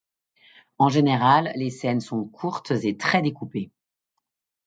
[0.79, 3.69] En général, les scènes sont courtes et très découpées.